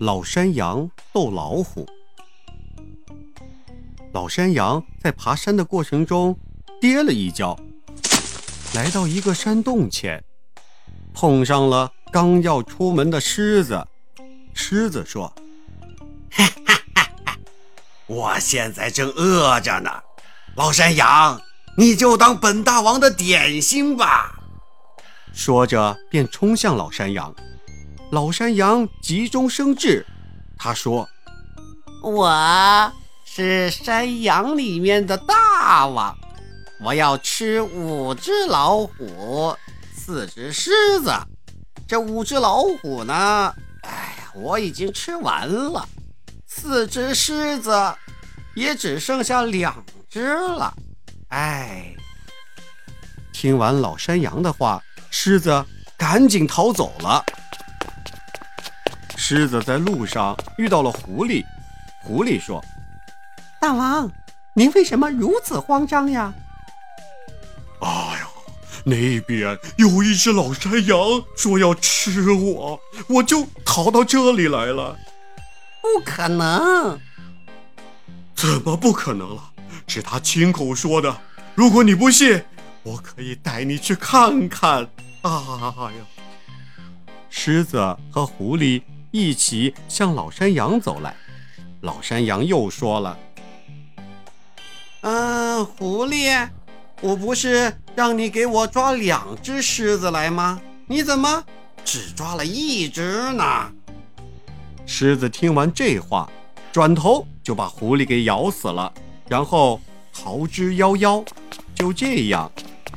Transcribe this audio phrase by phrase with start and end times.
[0.00, 1.86] 老山羊斗老虎。
[4.12, 6.36] 老山羊在爬山的过程中
[6.80, 7.56] 跌了一跤，
[8.74, 10.22] 来到一个山洞前，
[11.12, 13.86] 碰上了刚要出门的狮子。
[14.52, 15.32] 狮子说
[16.30, 17.38] ：“哈哈哈哈，
[18.06, 19.90] 我现在正饿着呢。”
[20.56, 21.40] 老山羊，
[21.76, 24.38] 你就当本大王的点心吧。
[25.32, 27.34] 说着，便冲向老山羊。
[28.14, 30.06] 老山羊急中生智，
[30.56, 31.08] 他说
[32.00, 32.92] ：“我
[33.24, 36.16] 是山羊里面的大王，
[36.80, 39.52] 我要吃五只老虎，
[39.96, 41.12] 四只狮子。
[41.88, 43.52] 这五只老虎呢？
[43.82, 45.84] 哎呀，我已经吃完了。
[46.46, 47.92] 四只狮子，
[48.54, 50.72] 也只剩下两。”只了，
[51.30, 51.92] 哎！
[53.32, 57.24] 听完老山羊的话，狮子赶紧逃走了。
[59.16, 61.44] 狮子在路上遇到了狐狸，
[62.02, 62.62] 狐狸说
[63.60, 64.10] ：“大王，
[64.54, 66.32] 您为什么如此慌张呀
[67.80, 68.28] ？”“哎呀，
[68.84, 70.98] 那边有一只老山羊
[71.36, 74.96] 说要吃我，我就逃到这里来了。
[75.80, 76.98] ”“不可能
[78.34, 79.50] ！”“怎么不可能了？”
[79.86, 81.14] 是他亲口说的。
[81.54, 82.42] 如果你不信，
[82.82, 84.88] 我可以带你去看看。
[85.22, 86.04] 啊呀！
[87.30, 88.82] 狮子和狐狸
[89.14, 91.14] 一起向老山羊走来。
[91.82, 93.16] 老山羊又说了
[95.02, 96.48] ：“嗯，狐狸，
[97.00, 100.60] 我不是让你给我抓两只狮子来吗？
[100.88, 101.44] 你怎么
[101.84, 103.70] 只抓了一只呢？”
[104.84, 106.28] 狮子听完这话，
[106.72, 108.92] 转头就把狐狸给咬死了。
[109.28, 109.80] 然后
[110.12, 111.24] 逃之夭夭。
[111.76, 112.50] 就这样，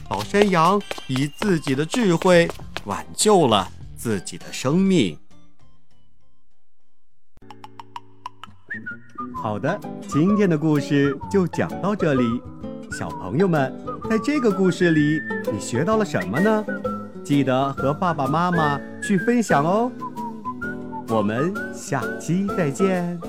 [0.09, 2.49] 老山羊以自己的智慧
[2.85, 5.15] 挽救了自己的生命。
[9.41, 12.41] 好的，今天的故事就讲到这里。
[12.91, 13.71] 小朋友们，
[14.09, 15.19] 在这个故事里，
[15.53, 16.65] 你学到了什么呢？
[17.23, 19.91] 记得和爸爸妈妈去分享哦。
[21.09, 23.19] 我们下期再见。